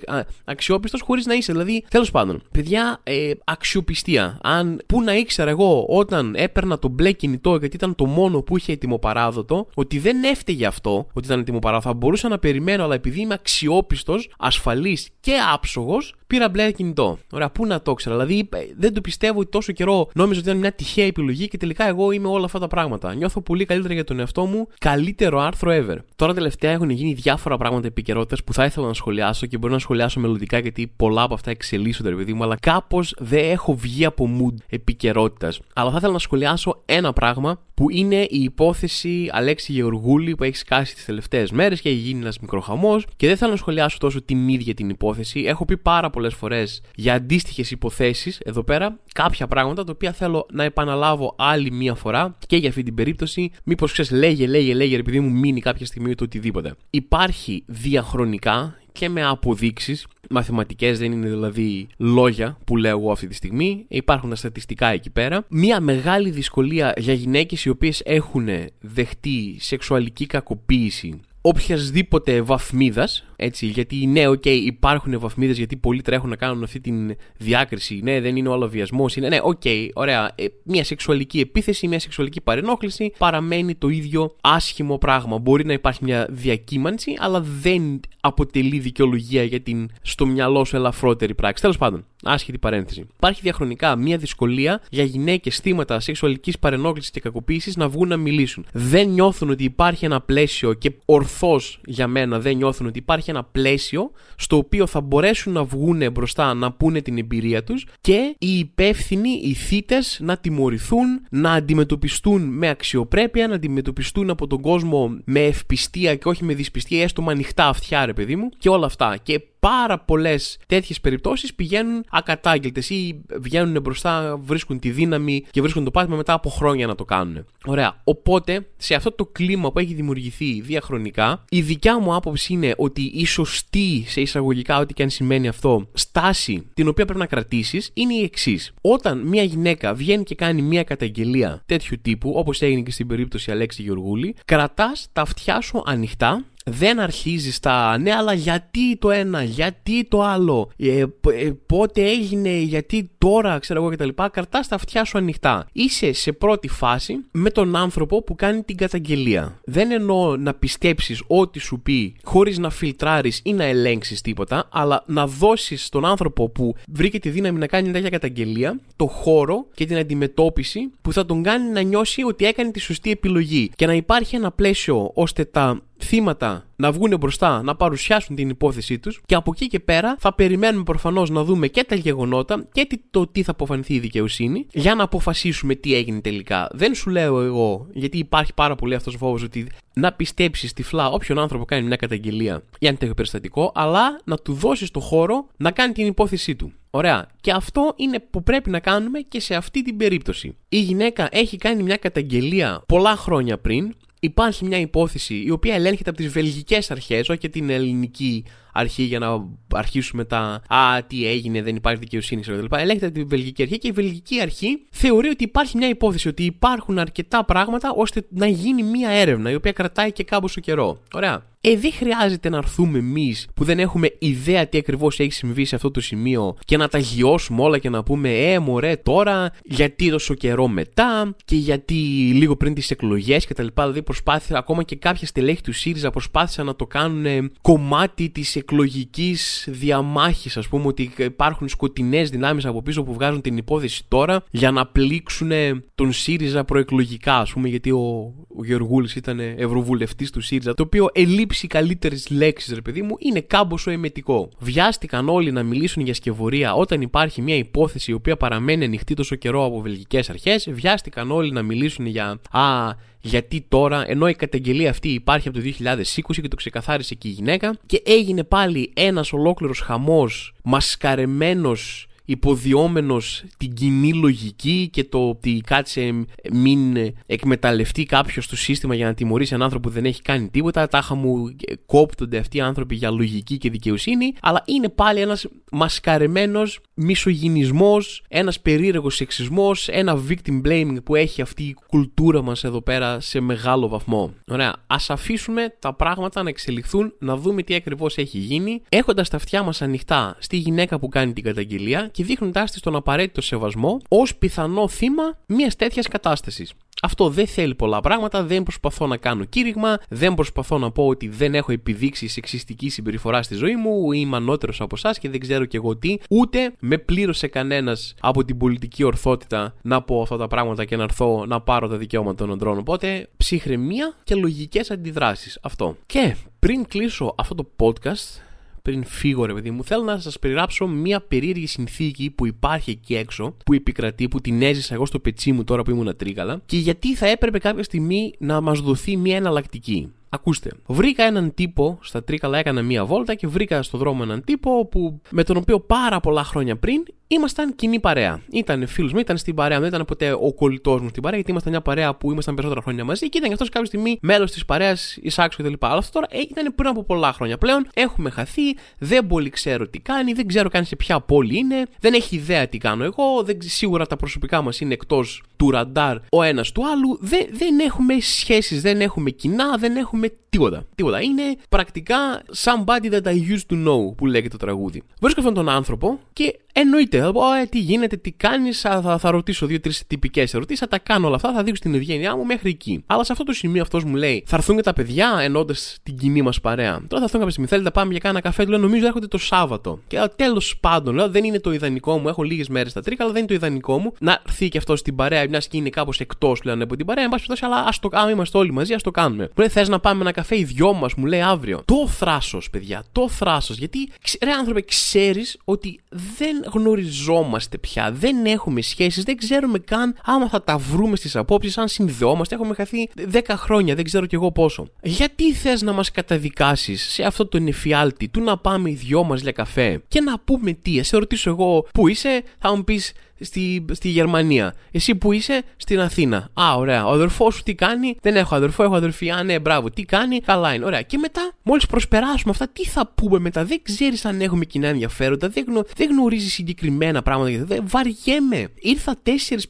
[0.46, 1.52] αξιόπιστος χωρίς να είσαι.
[1.52, 4.40] Δηλαδή, τέλος πάντων, παιδιά, ε, αξιοπιστία.
[4.42, 8.58] Αν πού να ήξερα εγώ όταν έπαιρνα το μπλε κινητό, γιατί ήταν το μόνο που
[8.58, 11.82] είχε ετοιμοπαράδοτο, ότι δεν έφταιγε αυτό ότι ήταν έτοιμο παρά.
[11.82, 17.18] Θα μπορούσα να περιμένω, αλλά επειδή είμαι αξιόπιστος, ασφαλής και άψογος, πήρα μπλε κινητό.
[17.32, 18.16] Ωραία, πού να το ξέρω.
[18.18, 21.58] Δηλαδή ε, δεν το πιστεύω ότι τόσο καιρό νόμιζα ότι ήταν μια τυχαία επιλογή και
[21.58, 23.14] τελικά εγώ είμαι όλα αυτά τα πράγματα.
[23.14, 24.68] Νιώθω πολύ καλύτερα για τον εαυτό μου.
[24.80, 25.98] Καλύτερο άρθρο ever.
[26.16, 29.80] Τώρα τελευταία έχουν γίνει διάφορα πράγματα επικαιρότητα που θα ήθελα να σχολιάσω και μπορεί να
[29.80, 34.06] σχολιάσω μελλοντικά γιατί πολλά από αυτά εξελίσσονται, ρε παιδί μου, αλλά κάπως δεν έχω βγει
[34.06, 35.54] από mood επικαιρότητα.
[35.74, 40.56] Αλλά θα ήθελα να σχολιάσω ένα πράγμα που είναι η υπόθεση Αλέξη Γεωργούλη που έχει
[40.56, 43.00] σκάσει τις τελευταίες μέρες και έχει γίνει ένας μικρό χαμό.
[43.16, 45.40] Και δεν θέλω να σχολιάσω τόσο την ίδια την υπόθεση.
[45.40, 50.46] Έχω πει πάρα πολλές φορές για αντίστοιχες υποθέσεις εδώ πέρα κάποια πράγματα τα οποία θέλω
[50.52, 53.52] να επαναλάβω άλλη μία φορά και για αυτή την περίπτωση.
[53.64, 56.74] Μήπως ξέρεις, λέγε, λέγε, λέγε, επειδή μου μείνει κάποια στιγμή το οτιδήποτε.
[56.90, 60.08] Υπάρχει διαχρονικά και με αποδείξεις.
[60.30, 63.86] Μαθηματικές δεν είναι δηλαδή λόγια που λέω εγώ αυτή τη στιγμή.
[63.88, 65.46] Υπάρχουν τα στατιστικά εκεί πέρα.
[65.50, 68.48] Μία μεγάλη δυσκολία για γυναίκες οι οποίες έχουν
[68.80, 73.26] δεχτεί σεξουαλική κακοποίηση οποιασδήποτε βαθμίδας.
[73.36, 76.92] Έτσι, γιατί ναι, οκ, okay, υπάρχουν βαθμίδες γιατί πολλοί τρέχουν να κάνουν αυτή τη
[77.38, 78.00] διάκριση.
[78.04, 79.06] Ναι, δεν είναι όλο βιασμός.
[79.16, 80.32] Είναι, ναι, οκ, okay, ωραία.
[80.36, 85.38] Ε, μια σεξουαλική επίθεση, μια σεξουαλική παρενόχληση παραμένει το ίδιο άσχημο πράγμα.
[85.38, 91.36] Μπορεί να υπάρχει μια διακύμανση, αλλά δεν αποτελεί δικαιολογία για την στο μυαλό σου ελαφρότερη
[91.36, 91.62] πράξη.
[91.62, 93.08] Τέλος πάντων, άσχετη παρένθεση.
[93.16, 98.66] Υπάρχει διαχρονικά μια δυσκολία για γυναίκες θύματα σεξουαλικής παρενόχλησης και κακοποίησης να βγουν να μιλήσουν.
[98.72, 100.92] Δεν νιώθουν ότι υπάρχει ένα πλαίσιο και
[101.32, 106.12] ορθώς για μένα δεν νιώθουν ότι υπάρχει ένα πλαίσιο στο οποίο θα μπορέσουν να βγουν
[106.12, 112.42] μπροστά να πούνε την εμπειρία τους και οι υπεύθυνοι, οι θύτες να τιμωρηθούν, να αντιμετωπιστούν
[112.42, 117.32] με αξιοπρέπεια, να αντιμετωπιστούν από τον κόσμο με ευπιστία και όχι με δυσπιστία, έστω με
[117.32, 119.18] ανοιχτά αυτιά, ρε παιδί μου, και όλα αυτά.
[119.24, 125.84] Και πάρα πολλές τέτοιες περιπτώσεις πηγαίνουν ακατάγγελτες ή βγαίνουν μπροστά, βρίσκουν τη δύναμη και βρίσκουν
[125.84, 127.46] το πάτημα μετά από χρόνια να το κάνουν.
[127.66, 128.02] Ωραία.
[128.04, 133.02] Οπότε, σε αυτό το κλίμα που έχει δημιουργηθεί διαχρονικά, η δικιά μου άποψη είναι ότι
[133.02, 137.92] η σωστή, σε εισαγωγικά, ό,τι και αν σημαίνει αυτό, στάση την οποία πρέπει να κρατήσεις
[137.94, 138.74] είναι η εξής.
[138.82, 143.52] Όταν μια γυναίκα βγαίνει και κάνει μια καταγγελία τέτοιου τύπου, όπως έγινε και στην περίπτωση
[143.52, 149.44] Αλέξη Γεωργούλη, κρατάς τα αυτιά σου ανοιχτά δεν αρχίζεις στα ναι, αλλά γιατί το ένα,
[149.44, 154.10] γιατί το άλλο, ε, ε, πότε έγινε, γιατί τώρα, ξέρω εγώ κτλ.
[154.32, 155.68] Καρτά τα αυτιά σου ανοιχτά.
[155.72, 159.60] Είσαι σε πρώτη φάση με τον άνθρωπο που κάνει την καταγγελία.
[159.64, 165.04] Δεν εννοώ να πιστέψεις ό,τι σου πει χωρίς να φιλτράρεις ή να ελέγξεις τίποτα, αλλά
[165.08, 169.86] να δώσεις στον άνθρωπο που βρήκε τη δύναμη να κάνει τέτοια καταγγελία το χώρο και
[169.86, 173.94] την αντιμετώπιση που θα τον κάνει να νιώσει ότι έκανε τη σωστή επιλογή και να
[173.94, 179.36] υπάρχει ένα πλαίσιο ώστε τα θύματα να βγουν μπροστά, να παρουσιάσουν την υπόθεσή τους και
[179.36, 183.44] από εκεί και πέρα θα περιμένουμε προφανώς να δούμε και τα γεγονότα και το τι
[183.44, 186.70] θα αποφανθεί η δικαιοσύνη για να αποφασίσουμε τι έγινε τελικά.
[186.72, 191.10] Δεν σου λέω εγώ, γιατί υπάρχει πάρα πολύ αυτός ο φόβος ότι να πιστέψεις τυφλά
[191.10, 195.48] όποιον άνθρωπο κάνει μια καταγγελία για ένα τέτοιο περιστατικό, αλλά να του δώσεις το χώρο
[195.58, 196.72] να κάνει την υπόθεσή του.
[196.94, 197.28] Ωραία.
[197.42, 200.56] Και αυτό είναι που πρέπει να κάνουμε και σε αυτή την περίπτωση.
[200.70, 206.10] Η γυναίκα έχει κάνει μια καταγγελία πολλά χρόνια πριν, υπάρχει μια υπόθεση η οποία ελέγχεται
[206.10, 211.28] από τις βελγικές αρχές, όχι και την ελληνική αρχή για να αρχίσουμε τα Α, τι
[211.28, 212.74] έγινε, δεν υπάρχει δικαιοσύνη, κλπ.
[212.74, 216.44] Ελέγχεται από την βελγική αρχή και η βελγική αρχή θεωρεί ότι υπάρχει μια υπόθεση, ότι
[216.44, 221.02] υπάρχουν αρκετά πράγματα ώστε να γίνει μια έρευνα η οποία κρατάει και κάμποσο καιρό.
[221.14, 221.51] Ωραία.
[221.62, 225.76] Ε, δεν χρειάζεται να έρθουμε εμείς που δεν έχουμε ιδέα τι ακριβώς έχει συμβεί σε
[225.76, 230.10] αυτό το σημείο και να τα γιώσουμε όλα και να πούμε Ε, μωρέ, τώρα γιατί
[230.10, 231.94] τόσο καιρό μετά και γιατί
[232.34, 233.68] λίγο πριν τις εκλογές κτλ.
[233.74, 239.68] Δηλαδή προσπάθησα ακόμα και κάποια στελέχη του ΣΥΡΙΖΑ προσπάθησαν να το κάνουν κομμάτι της εκλογικής
[239.70, 240.58] διαμάχης.
[240.58, 244.86] Α πούμε ότι υπάρχουν σκοτεινές δυνάμεις από πίσω που βγάζουν την υπόθεση τώρα για να
[244.86, 245.52] πλήξουν
[245.96, 251.10] τον ΣΥΡΙΖΑ προεκλογικά, ας πούμε, γιατί ο, ο Γεωργούλης ήταν ευρωβουλευτής του ΣΥΡΙΖΑ, το οποίο
[251.52, 254.50] ελείψει καλύτερε λέξει, ρε παιδί μου, είναι κάμποσο εμετικό.
[254.60, 259.36] Βιάστηκαν όλοι να μιλήσουν για σκευωρία όταν υπάρχει μια υπόθεση η οποία παραμένει ανοιχτή τόσο
[259.36, 260.68] καιρό από βελγικές αρχές.
[260.72, 265.64] Βιάστηκαν όλοι να μιλήσουν για Α, γιατί τώρα, ενώ η καταγγελία αυτή υπάρχει από το
[265.64, 273.44] 2020 και το ξεκαθάρισε και η γυναίκα, και έγινε πάλι ένας ολόκληρος χαμός μασκαρεμένος υποδιόμενος
[273.58, 279.54] την κοινή λογική και το ότι κάτσε μην εκμεταλλευτεί κάποιος το σύστημα για να τιμωρήσει
[279.54, 280.88] έναν άνθρωπο που δεν έχει κάνει τίποτα.
[280.88, 286.80] Τάχα μου κόπτονται αυτοί οι άνθρωποι για λογική και δικαιοσύνη, αλλά είναι πάλι ένας μασκαρεμένος
[286.94, 293.20] μισογυνισμός, ένας περίεργος σεξισμός, ένα victim blaming που έχει αυτή η κουλτούρα μας εδώ πέρα
[293.20, 294.34] σε μεγάλο βαθμό.
[294.48, 299.36] Ωραία, ας αφήσουμε τα πράγματα να εξελιχθούν, να δούμε τι ακριβώς έχει γίνει, έχοντας τα
[299.38, 304.02] αυτιά μας ανοιχτά στη γυναίκα που κάνει την καταγγελία και δείχνοντάς της τον απαραίτητο σεβασμό
[304.10, 306.74] ως πιθανό θύμα μιας τέτοιας κατάστασης.
[307.04, 311.28] Αυτό δεν θέλει πολλά πράγματα, δεν προσπαθώ να κάνω κήρυγμα, δεν προσπαθώ να πω ότι
[311.28, 315.40] δεν έχω επιδείξει σεξιστική συμπεριφορά στη ζωή μου, ή είμαι ανώτερος από εσάς και δεν
[315.40, 320.38] ξέρω κι εγώ τι, ούτε με πλήρωσε κανένας από την πολιτική ορθότητα να πω αυτά
[320.38, 322.78] τα πράγματα και να έρθω να πάρω τα δικαιώματα των οντρών.
[322.78, 325.60] Οπότε ψυχραιμία και λογικές αντιδράσεις.
[325.62, 325.96] Αυτό.
[326.06, 328.42] Και πριν κλείσω αυτό το podcast,
[328.82, 333.16] πριν φύγω, ρε παιδί μου, θέλω να σας περιγράψω μια περίεργη συνθήκη που υπάρχει εκεί
[333.16, 336.78] έξω, που επικρατεί, που την έζησα εγώ στο πετσί μου τώρα που ήμουν τρίγαλα, και
[336.78, 340.12] γιατί θα έπρεπε κάποια στιγμή να μας δοθεί μια εναλλακτική.
[340.34, 344.86] Ακούστε, βρήκα έναν τύπο στα Τρίκαλα, έκανα μία βόλτα και βρήκα στο δρόμο έναν τύπο
[344.86, 348.42] που, με τον οποίο πάρα πολλά χρόνια πριν ήμασταν κοινή παρέα.
[348.52, 351.52] Ήταν φίλο μου, ήταν στην παρέα, δεν ήταν ποτέ ο κολλητός μου στην παρέα, γιατί
[351.52, 354.52] ήμασταν μια παρέα που ήμασταν περισσότερα χρόνια μαζί και ήταν και αυτός κάποια στιγμή μέλος
[354.52, 355.74] της παρέας, εισάξιο κτλ.
[355.80, 357.58] Αλλά αυτό τώρα ήταν πριν από πολλά χρόνια.
[357.58, 361.86] Πλέον έχουμε χαθεί, δεν πολύ ξέρω τι κάνει, δεν ξέρω καν σε ποια πόλη είναι,
[362.00, 366.18] δεν έχει ιδέα τι κάνω εγώ, δεν, σίγουρα τα προσωπικά μας είναι εκτός του ραντάρ
[366.30, 370.86] ο ένας του άλλου, δεν, δεν έχουμε σχέσεις, δεν έχουμε κοινά, δεν έχουμε τίποτα.
[370.96, 371.22] Τίποτα.
[371.22, 375.04] Είναι πρακτικά somebody that I used to know που λέγεται το τραγούδι.
[375.22, 379.18] Βρίσκω αυτόν τον άνθρωπο και εννοείται θα πω, ε, τι γίνεται, τι κάνεις, θα, θα,
[379.18, 382.46] θα ρωτήσω δύο-τρεις τυπικές ερωτήσεις, θα τα κάνω όλα αυτά, θα δείξω την ευγένειά μου
[382.46, 383.04] μέχρι εκεί.
[383.06, 386.18] Αλλά σε αυτό το σημείο αυτός μου λέει, θα έρθουν και τα παιδιά ενώντας την
[386.18, 386.92] κοινή μας παρέα.
[386.92, 389.38] Τώρα θα έρθουν κάποια στιγμή, θέλετε να πάμε για κάνα καφέ, λέω νομίζω έρχονται το
[389.38, 390.00] Σάββατο.
[390.08, 393.34] Και τέλος πάντων, λέω δεν είναι το ιδανικό μου, έχω λίγες μέρες στα τρίκα, αλλά
[393.34, 396.20] δεν είναι το ιδανικό μου να έρθει και αυτός στην παρέα, μιας και είναι κάπως
[396.20, 399.04] εκτός πλέον από την παρέα, εν πάση αλλά ας το κάνουμε, είμαστε όλοι μαζί, ας
[399.04, 399.44] το κάνουμε.
[399.44, 401.82] Μου λέει θες να πάμε ένα καφέ, οι δυο μας, μου λέει αύριο.
[401.86, 403.78] Το θράσος, παιδιά, το θράσος.
[403.78, 404.10] Γιατί
[404.44, 410.64] ρε άνθρωπε, ξέρεις ότι δεν γνωριζόμαστε πια, δεν έχουμε σχέσεις, δεν ξέρουμε καν άμα θα
[410.64, 412.56] τα βρούμε στις απόψεις, αν συνδεόμαστε.
[412.56, 414.88] Έχουμε χαθεί 10 χρόνια, δεν ξέρω κι εγώ πόσο.
[415.02, 419.42] Γιατί θες να μας καταδικάσεις σε αυτό το νεφιάλτη του να πάμε οι δυο μας
[419.42, 423.14] για καφέ και να πούμε τι, ας σε ρωτήσω εγώ που είσαι, θα μου πεις
[423.42, 424.74] στη, στη Γερμανία.
[424.92, 426.50] Εσύ που είσαι στην Αθήνα.
[426.54, 427.06] Α, ωραία.
[427.06, 429.32] Ο αδερφός σου τι κάνει; Δεν έχω αδερφό, έχω αδερφή.
[429.32, 429.90] Α, ναι, μπράβο.
[429.90, 430.86] Τι κάνει; Καλά είναι.
[430.86, 431.02] Ωραία.
[431.02, 435.50] Και μετά, μόλις προσπεράσουμε αυτά, τι θα πούμε μετά; Δεν ξέρεις αν έχουμε κοινά ενδιαφέροντα.
[435.50, 437.66] Δεν, γνω, δεν γνωρίζεις συγκεκριμένα πράγματα.
[437.66, 438.68] Δεν, βαριέμαι.
[438.80, 439.16] Ήρθα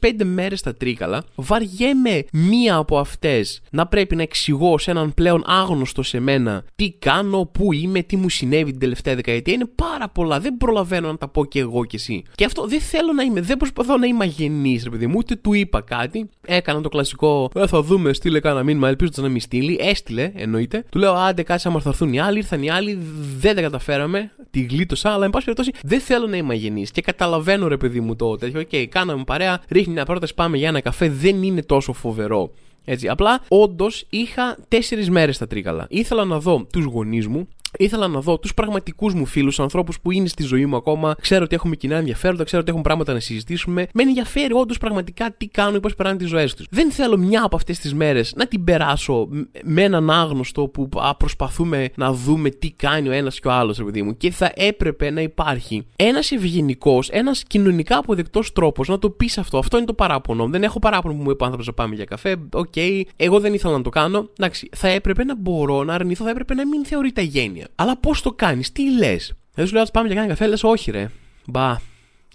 [0.00, 1.24] 4-5 μέρες στα τρίκαλα.
[1.34, 6.90] Βαριέμαι μία από αυτές να πρέπει να εξηγώ σε έναν πλέον άγνωστο σε μένα τι
[6.98, 9.54] κάνω, πού είμαι, τι μου συνέβη την τελευταία δεκαετία.
[9.54, 10.40] Είναι πάρα πολλά.
[10.40, 12.22] Δεν προλαβαίνω να τα πω και εγώ κι εσύ.
[12.34, 13.40] Και αυτό δεν θέλω να είμαι.
[13.40, 16.28] Δεν προσπαθώ να είμαι αγενής, ρε παιδί μου, ούτε του είπα κάτι.
[16.46, 17.50] Έκανα το κλασικό.
[17.54, 19.78] Ε, θα δούμε, στείλε κάνα μήνυμα, ελπίζω να μην στείλει.
[19.80, 20.84] Έστειλε, εννοείται.
[20.90, 22.38] Του λέω, άντε, κάτσε άμα θα έρθουν οι άλλοι.
[22.38, 22.98] Ήρθαν οι άλλοι,
[23.38, 24.30] δεν τα καταφέραμε.
[24.50, 26.71] Τη γλίτωσα, αλλά εν πάση περιπτώσει δεν θέλω να είμαι αγενής.
[26.92, 28.60] Και καταλαβαίνω, ρε παιδί μου, το τέτοιο.
[28.60, 31.08] Οκ, okay, κάναμε παρέα, ρίχνει μια πρόταση, πάμε για ένα καφέ.
[31.08, 32.50] Δεν είναι τόσο φοβερό.
[32.84, 35.86] Έτσι, απλά όντως είχα τέσσερις μέρες στα Τρίκαλα.
[35.88, 40.10] Ήθελα να δω τους γονείς μου, Ήθελα να δω τους πραγματικούς μου φίλους, ανθρώπους που
[40.10, 41.14] είναι στη ζωή μου ακόμα.
[41.20, 43.86] Ξέρω ότι έχουμε κοινά ενδιαφέροντα, ξέρω ότι έχουμε πράγματα να συζητήσουμε.
[43.94, 46.66] Με ενδιαφέρει όντως πραγματικά τι κάνουν ή πώς περνάνε τις ζωές τους.
[46.70, 49.28] Δεν θέλω μια από αυτές τις μέρες να την περάσω
[49.62, 53.82] με έναν άγνωστο που α, προσπαθούμε να δούμε τι κάνει ο ένας και ο άλλος,
[53.84, 54.16] παιδί μου.
[54.16, 59.58] Και θα έπρεπε να υπάρχει ένας ευγενικός, ένας κοινωνικά αποδεκτός τρόπος να το πεις αυτό.
[59.58, 60.46] Αυτό είναι το παράπονο.
[60.46, 62.36] Δεν έχω παράπονο που μου είπε άνθρωπος να πάμε για καφέ.
[62.52, 63.02] Οκ, okay.
[63.16, 64.28] εγώ δεν ήθελα να το κάνω.
[64.38, 67.61] Εντάξει, θα έπρεπε να μπορώ να αρνηθώ, θα έπρεπε να μην θεωρείται αγένεια.
[67.74, 70.90] Αλλά πώς το κάνεις, τι λες; Δεν σου λέω, πάμε για κάνα καφέ, λες, όχι
[70.90, 71.10] ρε.
[71.46, 71.76] Μπα,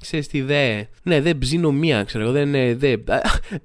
[0.02, 0.84] Ξέρεις τι δε.
[1.04, 2.34] Ναι, δεν ψήνομαι, ξέρω εγώ.
[2.34, 2.98] Δεν, ε, δε.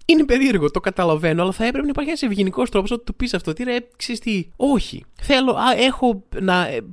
[0.07, 3.35] Είναι περίεργο, το καταλαβαίνω, αλλά θα έπρεπε να υπάρχει ένας ευγενικός τρόπος ότι του πεις
[3.35, 3.53] αυτό.
[3.53, 4.49] Τι ρε, ξέρεις τι.
[4.57, 5.05] Όχι.
[5.21, 6.25] Θέλω, α, έχω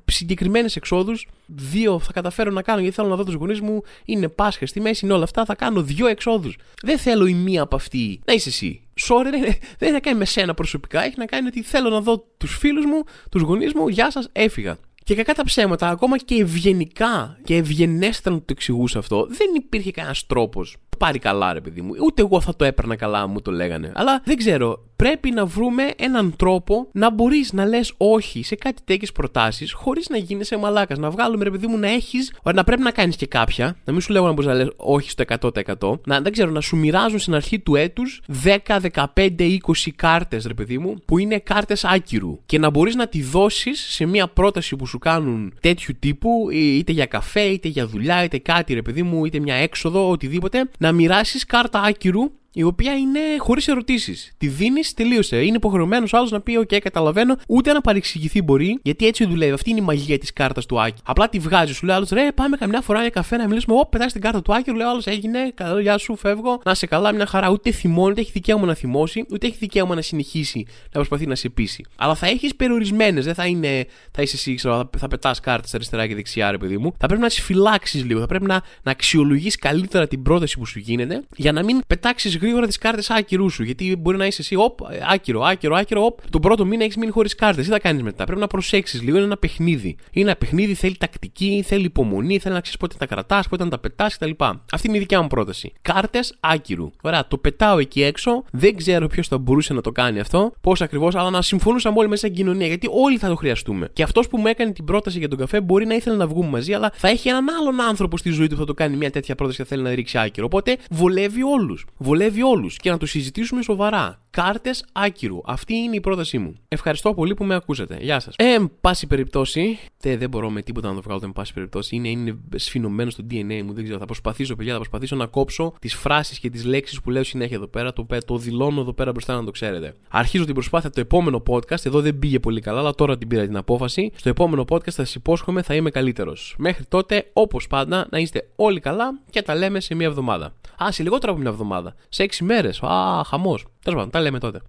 [0.06, 1.28] συγκεκριμένες εξόδους.
[1.46, 3.82] Δύο θα καταφέρω να κάνω γιατί θέλω να δω τους γονείς μου.
[4.06, 5.46] Είναι Πάσχα στη μέση, είναι όλα αυτά.
[5.46, 6.58] Θα κάνω δύο εξόδους.
[6.82, 8.82] Δεν θέλω η μία από αυτή να είσαι εσύ.
[9.08, 11.04] Sorry, δεν, δεν έχει να κάνει με σένα προσωπικά.
[11.04, 13.88] Έχει να κάνει ότι θέλω να δω τους φίλους μου, τους γονείς μου.
[13.88, 14.78] Γεια σας, έφυγα.
[15.10, 19.92] Και κακά τα ψέματα, ακόμα και ευγενικά και ευγενέστερα να το εξηγούσα αυτό, δεν υπήρχε
[19.92, 20.78] κανένας τρόπος.
[21.00, 21.94] Πάρει καλά, ρε παιδί μου.
[22.06, 23.92] Ούτε εγώ θα το έπαιρνα καλά, μου το λέγανε.
[23.96, 28.82] Αλλά δεν ξέρω πρέπει να βρούμε έναν τρόπο να μπορείς να λες όχι σε κάτι
[28.86, 30.98] τέτοιες προτάσεις χωρίς να γίνει σε μαλάκας.
[30.98, 34.02] Να βγάλουμε ρε παιδί μου να έχεις, να πρέπει να κάνεις και κάποια, να μην
[34.02, 36.00] σου λέω να μπορείς να λες όχι στο 100%.
[36.06, 38.80] Να, δεν ξέρω, να σου μοιράζουν στην αρχή του έτους 10,
[39.16, 42.40] 15, 20 κάρτες, ρε παιδί μου, που είναι κάρτες άκυρου.
[42.46, 46.92] Και να μπορείς να τη δώσεις σε μια πρόταση που σου κάνουν τέτοιου τύπου, είτε
[46.92, 50.89] για καφέ, είτε για δουλειά, είτε κάτι, ρε παιδί μου, είτε μια έξοδο, οτιδήποτε, να
[50.92, 54.34] μοιράσεις κάρτα άκυρου η οποία είναι χωρίς ερωτήσεις.
[54.38, 55.44] Τη δίνεις, τελείωσε.
[55.44, 59.52] Είναι υποχρεωμένος άλλος να πει: OK, καταλαβαίνω, ούτε να παρεξηγηθεί μπορεί, γιατί έτσι δουλεύει.
[59.52, 61.02] Αυτή είναι η μαγεία της κάρτας του Άκη.
[61.06, 63.76] Απλά τη βγάζει, σου λέει άλλος: Ρε, πάμε καμιά φορά για καφέ να μιλήσουμε.
[63.76, 66.62] Ω, πετάς την κάρτα του Άκη, λέει άλλος: Έγινε, καλό, γεια σου, φεύγω.
[66.66, 67.50] Να σε καλά, μια χαρά.
[67.50, 71.36] Ούτε θυμώνει, ούτε έχει δικαίωμα να θυμώσει, ούτε έχει δικαίωμα να συνεχίσει να προσπαθεί να
[71.36, 71.86] σε πείσει.
[71.96, 76.08] Αλλά θα έχεις περιορισμένες, δεν θα είναι, θα είσαι εσύ, ξέρω, θα πετάς κάρτες αριστερά
[76.08, 76.94] και δεξιά, ρε παιδί μου.
[76.98, 80.66] Θα πρέπει να τις φυλάξεις λίγο, θα πρέπει να, να αξιολογείς καλύτερα την πρόταση που
[80.66, 83.64] σου γίνεται για να μην πετάξεις γρήγορα τις κάρτες άκυρου σου.
[83.64, 84.80] Γιατί μπορεί να είσαι εσύ, οπ,
[85.14, 86.20] άκυρο, άκυρο, άκυρο, οπ.
[86.30, 87.66] Τον πρώτο μήνα έχεις μείνει χωρίς κάρτες.
[87.66, 88.24] Τι θα κάνεις μετά.
[88.24, 89.18] Πρέπει να προσέξεις λίγο.
[89.18, 89.96] Είναι ένα παιχνίδι.
[90.12, 93.70] Είναι ένα παιχνίδι, θέλει τακτική, θέλει υπομονή, θέλει να ξέρεις πότε τα κρατάς, πότε να
[93.70, 94.32] τα πετάς κτλ.
[94.72, 95.74] Αυτή είναι η δικιά μου πρόταση.
[95.82, 96.92] Κάρτες άκυρου.
[97.02, 98.44] Ωραία, το πετάω εκεί έξω.
[98.52, 100.54] Δεν ξέρω ποιος θα μπορούσε να το κάνει αυτό.
[100.62, 102.68] Πώς ακριβώς, αλλά να συμφωνούσαμε όλοι μέσα στην κοινωνία.
[102.68, 103.90] Γιατί όλοι θα το χρειαστούμε.
[103.94, 106.50] Και αυτός που μου έκανε την πρόταση για τον καφέ μπορεί να ήθελε να βγούμε
[106.50, 109.12] μαζί, αλλά θα έχει έναν άλλον άνθρωπο στη ζωή του που θα το κάνει μια
[109.12, 110.46] τέτοια πρόταση και θέλει να ρίξει άκυρο.
[110.46, 111.86] Οπότε βολεύει όλους.
[111.98, 114.22] Βολεύει όλους και να το συζητήσουμε σοβαρά.
[114.44, 115.42] Κάρτες άκυρου.
[115.46, 116.56] Αυτή είναι η πρότασή μου.
[116.68, 117.98] Ευχαριστώ πολύ που με ακούσατε.
[118.02, 118.36] Γεια σας.
[118.38, 119.80] Ε, πάση περιπτώσει.
[119.98, 121.96] Τε, δεν μπορώ με τίποτα να το βγάλω, εν πάση περιπτώσει.
[121.96, 123.74] Είναι, είναι σφινωμένο στο DNA μου.
[123.74, 124.00] Δεν ξέρω.
[124.00, 127.56] Θα προσπαθήσω, παιδιά, θα προσπαθήσω να κόψω τις φράσεις και τις λέξεις που λέω συνέχεια
[127.56, 127.94] εδώ πέρα.
[127.94, 129.96] Το, το δηλώνω εδώ πέρα μπροστά να το ξέρετε.
[130.10, 131.86] Αρχίζω την προσπάθεια το επόμενο podcast.
[131.86, 134.12] Εδώ δεν πήγε πολύ καλά, αλλά τώρα την πήρα την απόφαση.
[134.16, 136.56] Στο επόμενο podcast θα σας υπόσχομαι θα είμαι καλύτερος.
[136.58, 140.54] Μέχρι τότε, όπως πάντα, να είστε όλοι καλά και τα λέμε σε μία εβδομάδα.
[140.84, 141.96] Α, σε λιγότερο από μια εβδομάδα.
[142.10, 142.84] Σε έξι μέρες.
[142.84, 143.66] Α, χαμός.
[143.84, 144.62] Τέλος πάντων, τα λέμε τότε.